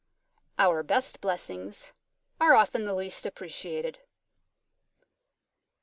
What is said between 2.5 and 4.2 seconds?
often the least appreciated.